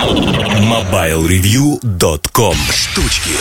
[0.00, 3.32] MobileReview.com Штучки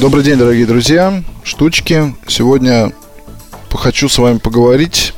[0.00, 1.22] Добрый день, дорогие друзья.
[1.44, 2.12] Штучки.
[2.26, 2.92] Сегодня
[3.70, 5.14] хочу с вами поговорить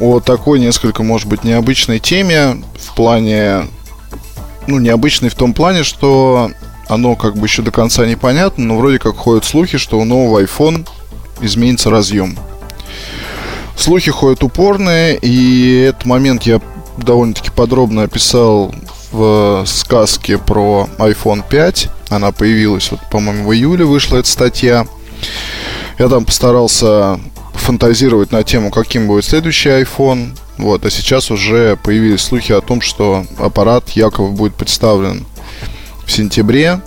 [0.00, 3.68] о такой несколько, может быть, необычной теме в плане...
[4.66, 6.50] Ну, необычной в том плане, что
[6.88, 10.42] оно как бы еще до конца непонятно, но вроде как ходят слухи, что у нового
[10.42, 10.84] iPhone
[11.40, 12.36] изменится разъем.
[13.76, 16.60] Слухи ходят упорные, и этот момент я
[16.96, 18.74] довольно-таки подробно описал
[19.12, 21.88] в сказке про iPhone 5.
[22.10, 24.86] Она появилась, вот, по-моему, в июле вышла эта статья.
[25.98, 27.18] Я там постарался
[27.54, 30.36] фантазировать на тему, каким будет следующий iPhone.
[30.58, 35.26] Вот, а сейчас уже появились слухи о том, что аппарат якобы будет представлен
[36.04, 36.80] в сентябре.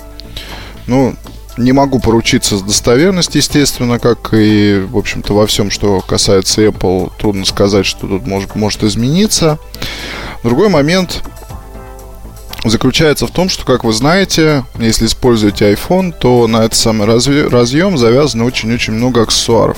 [0.87, 1.15] Ну,
[1.57, 7.11] не могу поручиться с достоверностью, естественно, как и, в общем-то, во всем, что касается Apple,
[7.19, 9.59] трудно сказать, что тут может, может измениться.
[10.43, 11.21] Другой момент
[12.65, 17.97] заключается в том, что, как вы знаете, если используете iPhone, то на этот самый разъем
[17.97, 19.77] завязано очень-очень много аксессуаров.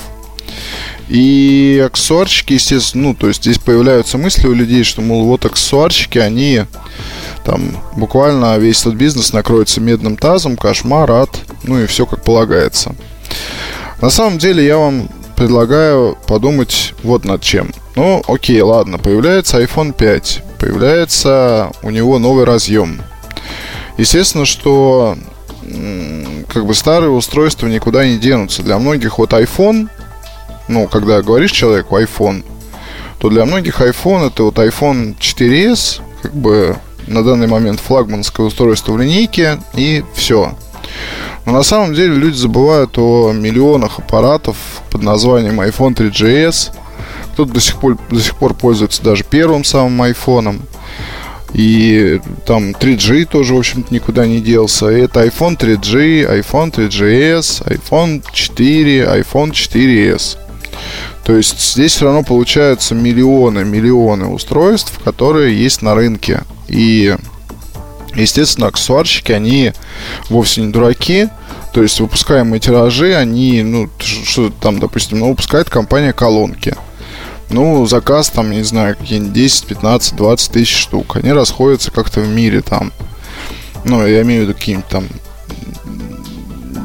[1.08, 6.18] И аксессуарщики, естественно, ну, то есть здесь появляются мысли у людей, что, мол, вот аксессуарщики,
[6.18, 6.64] они
[7.44, 11.30] там буквально весь этот бизнес накроется медным тазом, кошмар, ад,
[11.64, 12.94] ну и все как полагается.
[14.00, 17.72] На самом деле я вам предлагаю подумать вот над чем.
[17.96, 23.02] Ну, окей, ладно, появляется iPhone 5, появляется у него новый разъем.
[23.98, 25.16] Естественно, что
[26.48, 28.62] как бы старые устройства никуда не денутся.
[28.62, 29.88] Для многих вот iPhone,
[30.68, 32.44] ну, когда говоришь человеку iPhone,
[33.18, 36.76] то для многих iPhone это вот iPhone 4s, как бы
[37.08, 40.56] на данный момент флагманское устройство в линейке, и все.
[41.44, 44.56] Но на самом деле люди забывают о миллионах аппаратов
[44.90, 46.70] под названием iPhone 3GS.
[47.32, 50.62] Кто-то до сих пор, до сих пор пользуется даже первым самым айфоном.
[51.54, 54.86] И там 3G тоже, в общем-то, никуда не делся.
[54.86, 60.38] Это iPhone 3G, iPhone 3GS, iPhone 4, iPhone 4S.
[61.24, 66.40] То есть здесь все равно получаются миллионы, миллионы устройств, которые есть на рынке.
[66.68, 67.14] И,
[68.14, 69.72] естественно, аксессуарщики, они
[70.30, 71.28] вовсе не дураки.
[71.72, 76.74] То есть выпускаемые тиражи, они, ну, что там, допустим, ну, выпускает компания колонки.
[77.52, 81.16] Ну, заказ там, не знаю, какие-нибудь 10, 15, 20 тысяч штук.
[81.16, 82.92] Они расходятся как-то в мире там.
[83.84, 85.06] Ну, я имею в виду какие-нибудь там...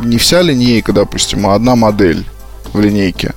[0.03, 2.25] Не вся линейка, допустим, а одна модель
[2.73, 3.33] в линейке.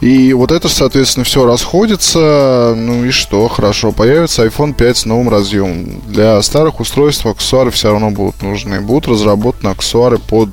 [0.00, 2.74] И вот это, соответственно, все расходится.
[2.76, 3.48] Ну и что?
[3.48, 6.00] Хорошо, появится iPhone 5 с новым разъемом.
[6.06, 8.80] Для старых устройств аксессуары все равно будут нужны.
[8.80, 10.50] Будут разработаны аксессуары под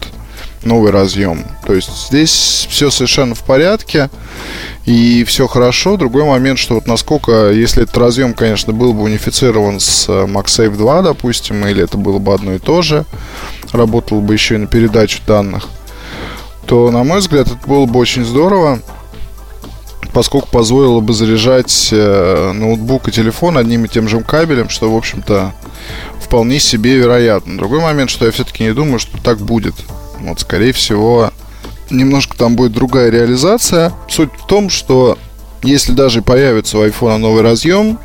[0.65, 1.45] новый разъем.
[1.65, 4.09] То есть здесь все совершенно в порядке
[4.85, 5.97] и все хорошо.
[5.97, 11.01] Другой момент, что вот насколько, если этот разъем, конечно, был бы унифицирован с MagSafe 2,
[11.03, 13.05] допустим, или это было бы одно и то же,
[13.71, 15.69] работал бы еще и на передачу данных,
[16.65, 18.79] то, на мой взгляд, это было бы очень здорово
[20.15, 24.95] поскольку позволило бы заряжать э, ноутбук и телефон одним и тем же кабелем, что, в
[24.95, 25.51] общем-то,
[26.21, 27.57] вполне себе вероятно.
[27.57, 29.75] Другой момент, что я все-таки не думаю, что так будет.
[30.19, 31.31] Вот, скорее всего,
[31.89, 33.93] немножко там будет другая реализация.
[34.09, 35.17] Суть в том, что
[35.63, 37.99] если даже появится у iPhone новый разъем,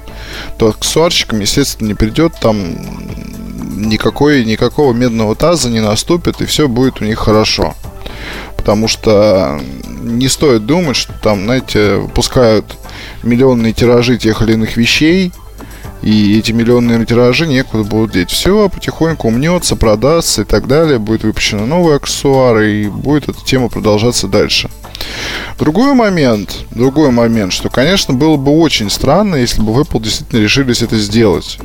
[0.58, 2.76] то аксессуарщикам, естественно, не придет там
[3.88, 7.74] никакой, никакого медного таза не наступит, и все будет у них хорошо.
[8.56, 9.60] Потому что
[10.02, 12.76] не стоит думать, что там, знаете, выпускают
[13.22, 15.32] миллионные тиражи тех или иных вещей,
[16.02, 18.30] и эти миллионные тиражи некуда будут деть.
[18.30, 20.98] Все потихоньку умнется, продастся и так далее.
[20.98, 24.70] Будет выпущены новые аксессуары, и будет эта тема продолжаться дальше.
[25.58, 30.82] Другой момент, другой момент, что, конечно, было бы очень странно, если бы Apple действительно решились
[30.82, 31.58] это сделать.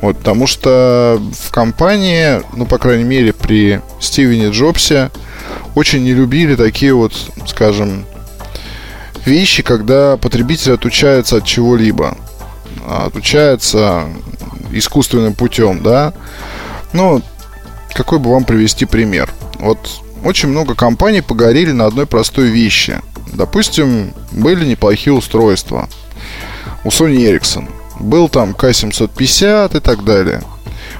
[0.00, 5.10] Вот, потому что в компании, ну, по крайней мере, при Стивене Джобсе,
[5.74, 7.12] очень не любили такие вот,
[7.46, 8.04] скажем,
[9.24, 12.16] вещи, когда потребитель отучается от чего-либо.
[12.86, 14.04] Отучается
[14.72, 16.12] искусственным путем, да.
[16.92, 17.22] Ну,
[17.94, 19.30] какой бы вам привести пример?
[19.58, 19.78] Вот
[20.24, 23.00] очень много компаний погорели на одной простой вещи.
[23.32, 25.88] Допустим, были неплохие устройства
[26.84, 27.68] у Sony Ericsson.
[27.98, 30.42] Был там K750 и так далее–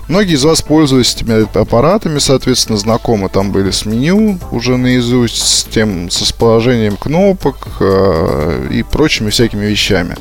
[0.08, 5.64] Многие из вас пользуются этими аппаратами, соответственно, знакомы там были с меню уже наизусть, с
[5.64, 10.16] тем, с расположением кнопок э, и прочими всякими вещами.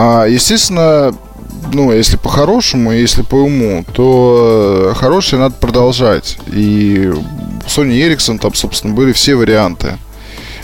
[0.00, 1.12] А, естественно,
[1.72, 6.38] ну, если по-хорошему, если по уму, то хорошее надо продолжать.
[6.46, 7.12] И
[7.66, 9.98] Sony Ericsson там, собственно, были все варианты.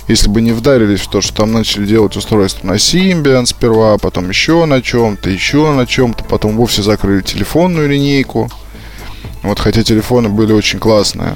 [0.06, 4.28] если бы не вдарились в то, что там начали делать устройство на Symbian сперва, потом
[4.28, 8.48] еще на чем-то, еще на чем-то, потом вовсе закрыли телефонную линейку.
[9.42, 11.34] Вот, хотя телефоны были очень классные.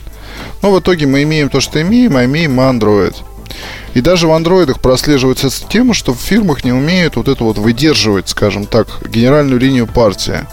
[0.63, 3.17] Но в итоге мы имеем то, что имеем, а имеем Android.
[3.95, 7.59] И даже в андроидах прослеживается эта тема, что в фирмах не умеют вот это вот
[7.59, 10.47] выдерживать, скажем так, генеральную линию партии.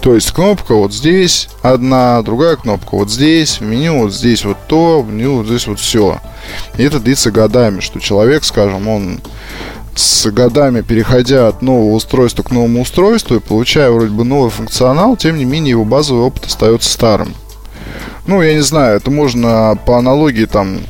[0.00, 4.58] То есть кнопка вот здесь одна, другая кнопка вот здесь, в меню вот здесь вот
[4.66, 6.20] то, в меню вот здесь вот все.
[6.76, 9.20] И это длится годами, что человек, скажем, он
[9.94, 15.16] с годами переходя от нового устройства к новому устройству и получая вроде бы новый функционал,
[15.16, 17.34] тем не менее его базовый опыт остается старым.
[18.26, 20.80] Ну, я не знаю, это можно по аналогии там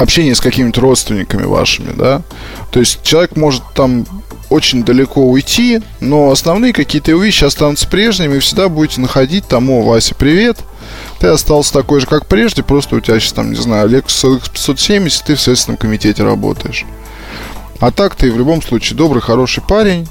[0.00, 2.22] общения с какими-то родственниками вашими, да.
[2.70, 4.06] То есть человек может там
[4.48, 9.82] очень далеко уйти, но основные какие-то вещи останутся прежними, и всегда будете находить там, о,
[9.82, 10.58] Вася, привет,
[11.20, 15.22] ты остался такой же, как прежде, просто у тебя сейчас там, не знаю, Lexus X570,
[15.26, 16.84] ты в Следственном комитете работаешь.
[17.78, 20.08] А так ты в любом случае добрый, хороший парень,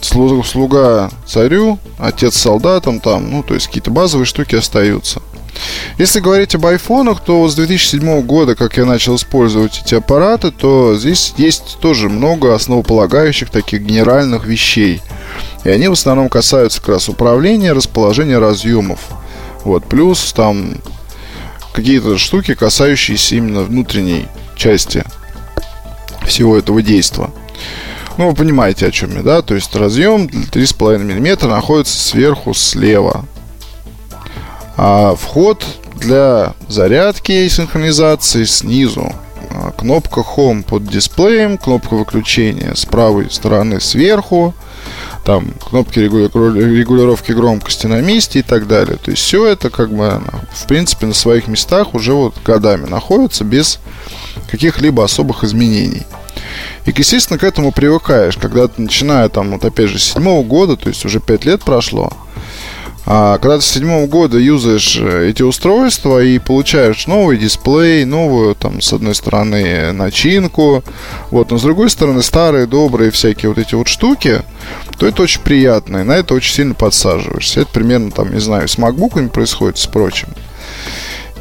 [0.00, 5.20] слуга царю, отец солдатам там, ну, то есть какие-то базовые штуки остаются.
[5.98, 10.96] Если говорить об айфонах, то с 2007 года, как я начал использовать эти аппараты, то
[10.96, 15.02] здесь есть тоже много основополагающих таких генеральных вещей.
[15.64, 19.00] И они в основном касаются как раз управления, расположения разъемов.
[19.64, 20.76] Вот, плюс там
[21.72, 25.04] какие-то штуки, касающиеся именно внутренней части
[26.26, 27.30] всего этого действия.
[28.16, 29.42] Ну, вы понимаете, о чем я, да?
[29.42, 33.26] То есть разъем 3,5 мм находится сверху слева.
[34.76, 35.64] А вход
[35.96, 39.12] для зарядки и синхронизации снизу.
[39.50, 44.54] А, кнопка Home под дисплеем, кнопка выключения с правой стороны сверху,
[45.24, 48.96] там кнопки регулировки громкости на месте и так далее.
[48.96, 50.20] То есть все это как бы
[50.52, 53.78] в принципе на своих местах уже вот годами находится без
[54.50, 56.02] каких-либо особых изменений.
[56.84, 60.76] И, естественно, к этому привыкаешь, когда ты начиная там, вот опять же, с седьмого года,
[60.76, 62.12] то есть уже пять лет прошло,
[63.06, 68.54] а когда ты с седьмого года юзаешь э, эти устройства и получаешь новый дисплей, новую,
[68.54, 70.82] там, с одной стороны, начинку,
[71.30, 74.42] вот, но с другой стороны, старые, добрые всякие вот эти вот штуки,
[74.98, 77.60] то это очень приятно, и на это очень сильно подсаживаешься.
[77.60, 80.28] Это примерно, там, не знаю, с макбуками происходит, с прочим.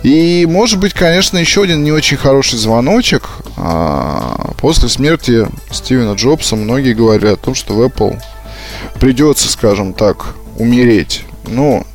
[0.03, 3.29] И, может быть, конечно, еще один не очень хороший звоночек.
[3.55, 8.19] А, после смерти Стивена Джобса многие говорили о том, что в Apple
[8.99, 11.23] придется, скажем так, умереть.
[11.47, 11.85] Ну,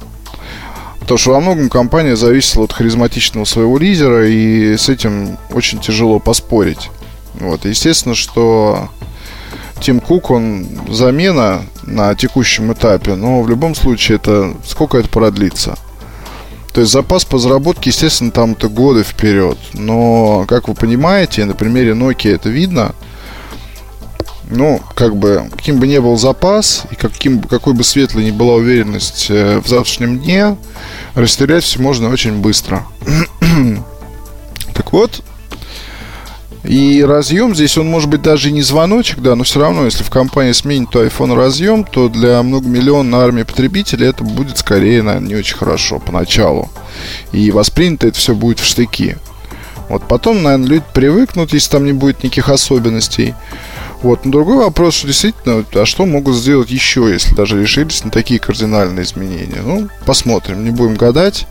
[1.00, 6.18] потому что во многом компания зависела от харизматичного своего лидера, и с этим очень тяжело
[6.18, 6.90] поспорить.
[7.34, 8.88] Вот, естественно, что
[9.80, 15.78] Тим Кук, он замена на текущем этапе, но в любом случае это сколько это продлится?
[16.74, 19.58] То есть запас по заработке, естественно, там это годы вперед.
[19.72, 22.94] Но, как вы понимаете, на примере Nokia это видно–
[24.50, 28.54] ну, как бы, каким бы ни был запас, и каким, какой бы светлой ни была
[28.54, 30.56] уверенность э, в завтрашнем дне,
[31.14, 32.86] растерять все можно очень быстро.
[34.74, 35.22] так вот,
[36.64, 40.02] и разъем здесь, он может быть даже и не звоночек, да, но все равно, если
[40.02, 45.28] в компании сменит то iPhone разъем, то для многомиллионной армии потребителей это будет скорее, наверное,
[45.28, 46.68] не очень хорошо поначалу.
[47.32, 49.16] И воспринято это все будет в штыки.
[49.88, 53.34] Вот потом, наверное, люди привыкнут, если там не будет никаких особенностей.
[54.02, 54.24] Вот.
[54.24, 58.38] Но другой вопрос, что действительно, а что могут сделать еще, если даже решились на такие
[58.38, 59.60] кардинальные изменения?
[59.62, 61.46] Ну, посмотрим, не будем гадать.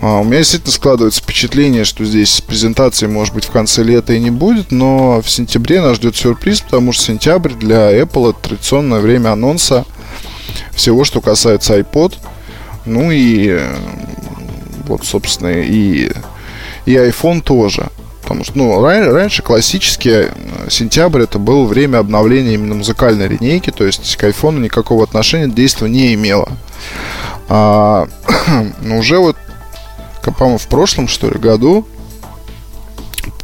[0.00, 4.20] А, у меня действительно складывается впечатление, что здесь презентации, может быть, в конце лета и
[4.20, 9.00] не будет, но в сентябре нас ждет сюрприз, потому что сентябрь для Apple это традиционное
[9.00, 9.84] время анонса
[10.72, 12.14] всего, что касается iPod.
[12.86, 13.60] Ну и
[14.86, 16.10] вот, собственно, и,
[16.86, 17.88] и iPhone тоже.
[18.24, 20.30] Потому что, ну, ран- раньше классически э,
[20.70, 25.86] сентябрь это было время обновления именно музыкальной линейки, то есть к айфону никакого отношения действо
[25.86, 26.48] не имело.
[27.48, 28.08] А,
[28.80, 29.36] но уже вот,
[30.22, 31.86] по-моему, в прошлом, что ли, году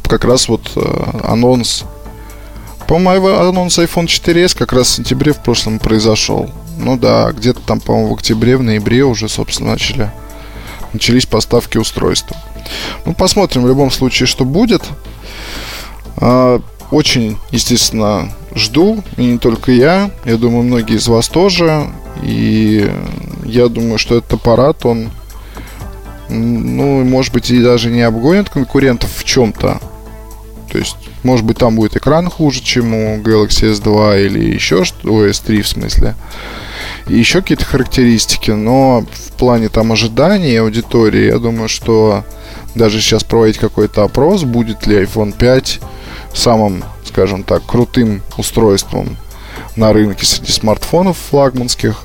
[0.03, 1.85] как раз вот э, анонс
[2.91, 6.49] по-моему, анонс iPhone 4s как раз в сентябре в прошлом произошел.
[6.77, 10.11] Ну да, где-то там, по-моему, в октябре, в ноябре уже, собственно, начали,
[10.91, 12.35] начались поставки устройства.
[13.05, 14.83] Ну, посмотрим в любом случае, что будет.
[16.17, 16.61] А,
[16.91, 20.11] очень, естественно, жду, и не только я.
[20.25, 21.87] Я думаю, многие из вас тоже.
[22.21, 22.91] И
[23.45, 25.09] я думаю, что этот аппарат, он,
[26.29, 29.79] ну, может быть, и даже не обгонит конкурентов в чем-то.
[30.71, 35.13] То есть, может быть, там будет экран хуже, чем у Galaxy S2 или еще что,
[35.13, 36.15] о, S3 в смысле.
[37.07, 42.23] И еще какие-то характеристики, но в плане там ожиданий аудитории, я думаю, что
[42.75, 45.79] даже сейчас проводить какой-то опрос, будет ли iPhone 5
[46.33, 49.17] самым, скажем так, крутым устройством
[49.75, 52.03] на рынке среди смартфонов флагманских,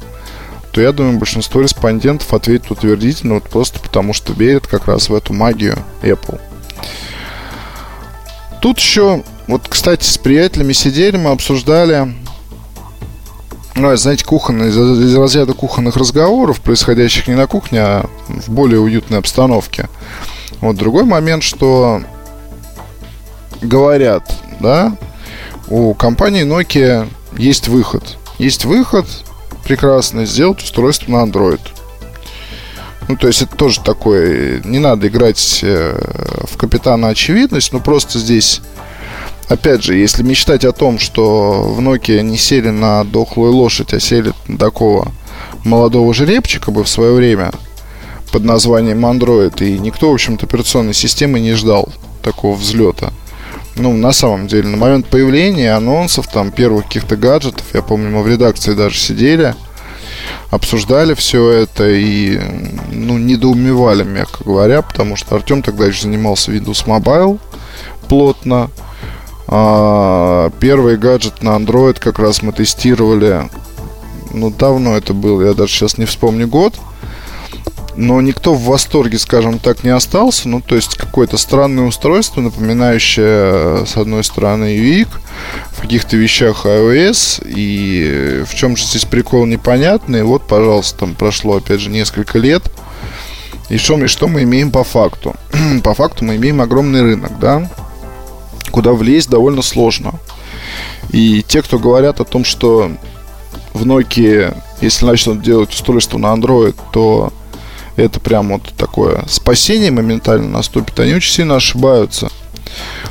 [0.73, 5.15] то я думаю, большинство респондентов ответит утвердительно, вот просто потому что верят как раз в
[5.15, 6.41] эту магию Apple.
[8.61, 12.15] Тут еще, вот, кстати, с приятелями сидели, мы обсуждали,
[13.75, 18.81] ну, знаете, кухонные, из, из разряда кухонных разговоров, происходящих не на кухне, а в более
[18.81, 19.89] уютной обстановке.
[20.61, 22.03] Вот другой момент, что
[23.61, 24.97] говорят, да,
[25.69, 28.19] у компании Nokia есть выход.
[28.39, 29.07] Есть выход
[29.65, 31.61] прекрасный сделать устройство на Android.
[33.09, 35.97] Ну, то есть это тоже такое, не надо играть э,
[36.45, 38.63] в капитана очевидность, но просто здесь,
[39.49, 44.01] опять же, если мечтать о том, что в Nokia не сели на дохлую лошадь, а
[44.01, 45.13] сели на такого
[45.63, 47.53] молодого жеребчика бы в свое время
[48.33, 51.89] под названием Android, и никто, в общем-то, операционной системы не ждал
[52.23, 53.13] такого взлета–
[53.77, 58.23] ну, на самом деле, на момент появления анонсов, там, первых каких-то гаджетов, я помню, мы
[58.23, 59.55] в редакции даже сидели,
[60.51, 62.41] обсуждали все это и,
[62.91, 67.39] ну, недоумевали, мягко говоря, потому что Артем тогда еще занимался Windows Mobile
[68.09, 68.71] плотно.
[69.49, 73.49] А, первый гаджет на Android как раз мы тестировали,
[74.33, 76.75] ну, давно это было, я даже сейчас не вспомню год–
[77.97, 80.49] но никто в восторге, скажем так, не остался.
[80.49, 85.09] Ну, то есть какое-то странное устройство, напоминающее, с одной стороны, UIC,
[85.73, 90.23] в каких-то вещах iOS, и в чем же здесь прикол непонятный.
[90.23, 92.63] Вот, пожалуйста, там прошло, опять же, несколько лет.
[93.69, 95.35] И что мы, что мы имеем по факту?
[95.83, 97.69] по факту мы имеем огромный рынок, да,
[98.71, 100.15] куда влезть довольно сложно.
[101.11, 102.93] И те, кто говорят о том, что
[103.73, 107.33] в Nokia, если начнут делать устройство на Android, то
[107.97, 112.31] это прям вот такое спасение моментально наступит, они очень сильно ошибаются.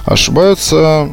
[0.06, 1.10] Ошибаются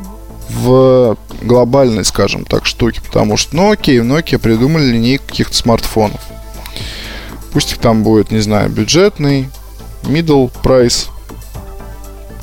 [0.51, 6.21] в глобальной, скажем так, штуке, потому что Nokia и Nokia придумали линейку каких-то смартфонов.
[7.53, 9.49] Пусть их там будет, не знаю, бюджетный,
[10.03, 11.09] middle price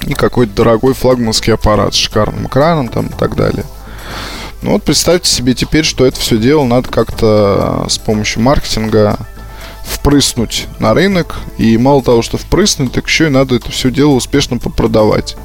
[0.08, 3.66] и какой-то дорогой флагманский аппарат с шикарным экраном там и так далее.
[4.62, 9.18] Ну вот представьте себе теперь, что это все дело надо как-то с помощью маркетинга
[9.90, 11.40] впрыснуть на рынок.
[11.58, 15.36] И мало того, что впрыснуть, так еще и надо это все дело успешно попродавать.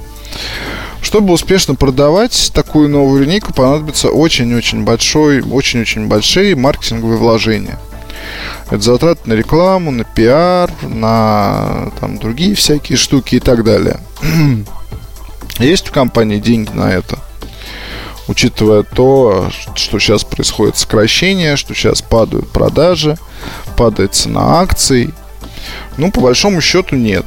[1.02, 7.78] Чтобы успешно продавать такую новую линейку, понадобится очень-очень большой, очень-очень большие маркетинговые вложения.
[8.70, 14.00] Это затраты на рекламу, на пиар, на там, другие всякие штуки и так далее.
[15.58, 17.18] Есть у компании деньги на это?
[18.28, 23.16] Учитывая то, что сейчас происходит сокращение, что сейчас падают продажи,
[23.76, 25.12] падает цена акций.
[25.96, 27.24] Ну, по большому счету, нет.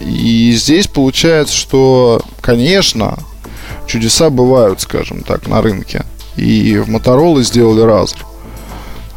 [0.00, 3.18] И здесь получается, что, конечно,
[3.86, 6.04] чудеса бывают, скажем так, на рынке.
[6.36, 8.18] И в Motorola сделали Razer.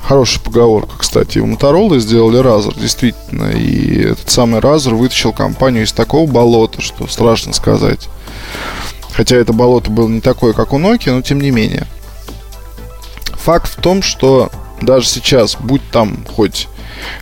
[0.03, 1.39] Хорошая поговорка, кстати.
[1.39, 3.51] В Motorola сделали Razer, действительно.
[3.51, 8.07] И этот самый Razer вытащил компанию из такого болота, что страшно сказать.
[9.19, 11.87] Хотя это болото было не такое, как у Nokia, но тем не менее.
[13.33, 14.49] Факт в том, что
[14.81, 16.69] даже сейчас, будь там хоть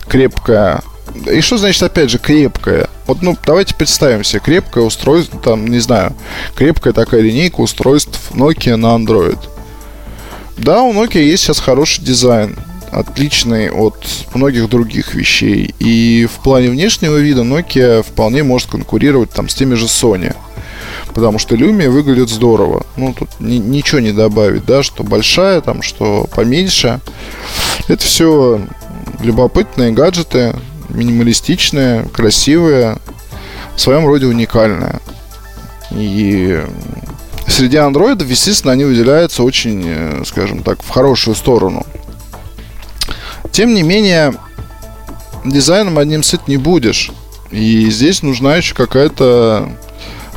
[0.06, 0.82] крепкая...
[1.28, 2.88] И что значит, опять же, крепкая?
[3.08, 6.14] Вот, ну, давайте представим себе крепкое устройство, там, не знаю,
[6.54, 9.40] крепкая такая линейка устройств Nokia на Android.
[10.56, 12.56] Да, у Nokia есть сейчас хороший дизайн,
[12.92, 15.74] отличный от многих других вещей.
[15.80, 20.36] И в плане внешнего вида Nokia вполне может конкурировать там с теми же Sony
[21.18, 22.86] потому что Lumia выглядит здорово.
[22.96, 27.00] Ну, тут ни, ничего не добавить, да, что большая, там, что поменьше.
[27.88, 28.60] Это все
[29.18, 30.54] любопытные гаджеты,
[30.88, 32.98] минималистичные, красивые,
[33.74, 35.00] в своем роде уникальные.
[35.90, 36.64] И
[37.48, 41.84] среди андроидов, естественно, они выделяются очень, э, скажем так, в хорошую сторону.
[43.50, 44.34] Тем не менее,
[45.44, 47.10] дизайном одним сыт не будешь.
[47.50, 49.68] И здесь нужна еще какая-то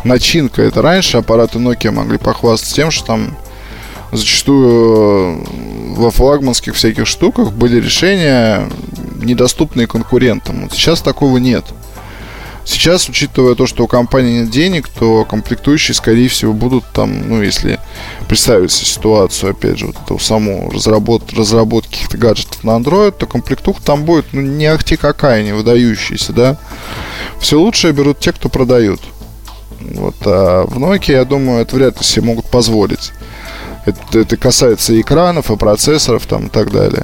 [0.03, 0.61] начинка.
[0.61, 3.37] Это раньше аппараты Nokia могли похвастаться тем, что там
[4.11, 5.45] зачастую э,
[5.95, 8.69] во флагманских всяких штуках были решения,
[9.21, 10.63] недоступные конкурентам.
[10.63, 11.65] Вот сейчас такого нет.
[12.63, 17.41] Сейчас, учитывая то, что у компании нет денег, то комплектующие, скорее всего, будут там, ну,
[17.41, 17.79] если
[18.27, 23.81] представить ситуацию, опять же, вот эту саму разработ, разработки каких-то гаджетов на Android, то комплектуха
[23.81, 26.57] там будет, ну, не ахти какая, не выдающаяся, да.
[27.39, 29.01] Все лучшее берут те, кто продают.
[29.95, 33.11] Вот, а в Nokia, я думаю, это вряд ли себе могут позволить.
[33.85, 37.03] Это, это касается и экранов, и процессоров там, и так далее.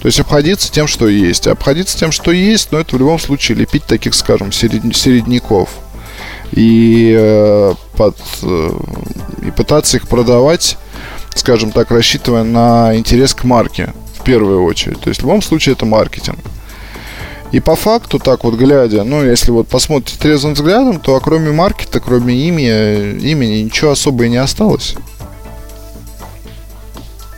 [0.00, 1.46] То есть обходиться тем, что есть.
[1.46, 5.70] Обходиться тем, что есть, но это в любом случае лепить таких, скажем, середняков.
[6.52, 8.70] И, э, под, э,
[9.46, 10.76] и пытаться их продавать,
[11.34, 15.00] скажем так, рассчитывая на интерес к марке в первую очередь.
[15.00, 16.38] То есть в любом случае это маркетинг.
[17.54, 22.00] И по факту, так вот глядя, ну, если вот посмотрите трезвым взглядом, то кроме маркета,
[22.00, 24.96] кроме имени, имени ничего особо и не осталось.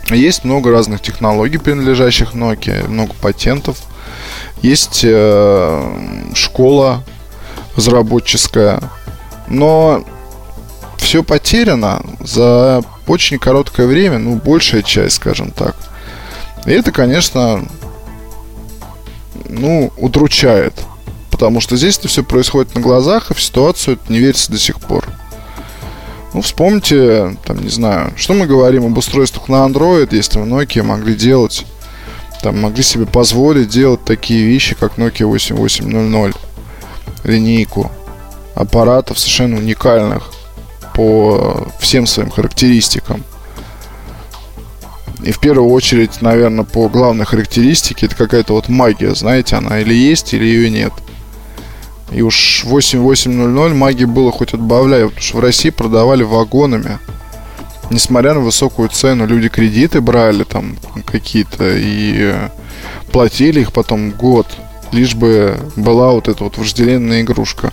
[0.08, 3.76] Есть много разных технологий, принадлежащих Nokia, много патентов.
[4.62, 7.04] Есть э, школа
[7.76, 8.80] разработческая.
[9.48, 10.02] Но
[10.96, 15.76] все потеряно за очень короткое время, ну, большая часть, скажем так.
[16.64, 17.68] И это, конечно,
[19.48, 20.74] ну, удручает.
[21.30, 24.58] Потому что здесь это все происходит на глазах, и в ситуацию это не верится до
[24.58, 25.06] сих пор.
[26.32, 30.82] Ну, вспомните, там, не знаю, что мы говорим об устройствах на Android, если в Nokia
[30.82, 31.66] могли делать,
[32.42, 36.36] там, могли себе позволить делать такие вещи, как Nokia 8800,
[37.24, 37.90] линейку
[38.54, 40.30] аппаратов совершенно уникальных
[40.94, 43.22] по всем своим характеристикам.
[45.22, 49.94] И в первую очередь, наверное, по главной характеристике, это какая-то вот магия, знаете, она или
[49.94, 50.92] есть, или ее нет–
[52.12, 56.98] и уж 8800 магии было хоть отбавляй, потому что в России продавали вагонами.
[57.90, 62.34] Несмотря на высокую цену, люди кредиты брали там какие-то и
[63.12, 64.46] платили их потом год,
[64.92, 67.72] лишь бы была вот эта вот вожделенная игрушка.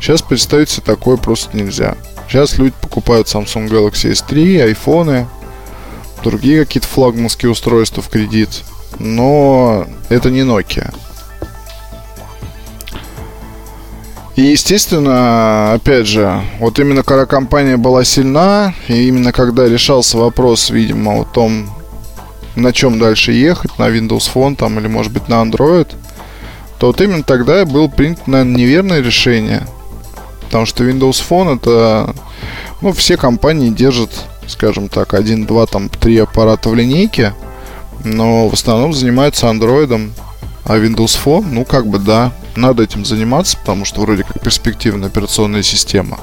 [0.00, 1.96] Сейчас представить себе такое просто нельзя.
[2.28, 5.26] Сейчас люди покупают Samsung Galaxy S3, айфоны,
[6.22, 8.64] другие какие-то флагманские устройства в кредит.
[8.98, 10.94] Но это не Nokia.
[14.36, 20.70] И, естественно, опять же, вот именно когда компания была сильна, и именно когда решался вопрос,
[20.70, 21.68] видимо, о том,
[22.56, 25.88] на чем дальше ехать, на Windows Phone там, или, может быть, на Android,
[26.78, 29.66] то вот именно тогда было принято, наверное, неверное решение.
[30.42, 32.14] Потому что Windows Phone это...
[32.80, 34.10] Ну, все компании держат,
[34.50, 37.34] скажем так, один, два, там, три аппарата в линейке,
[38.04, 40.10] но в основном занимаются Android.
[40.64, 45.08] А Windows Phone, ну, как бы, да, надо этим заниматься, потому что вроде как перспективная
[45.08, 46.20] операционная система.